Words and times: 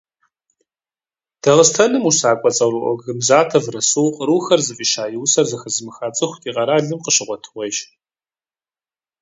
Дагъыстэным 1.41 2.03
усакӀуэ 2.09 2.51
цӀэрыӀуэ 2.55 2.93
Гамзатов 3.03 3.65
Расул 3.73 4.07
«Кърухэр» 4.15 4.61
зыфӀища 4.67 5.05
и 5.15 5.17
усэр 5.23 5.45
зэхэзымыха 5.49 6.07
цӀыху 6.17 6.39
ди 6.41 6.49
къэралым 6.55 6.99
къыщыгъуэтыгъуейщ. 7.03 7.77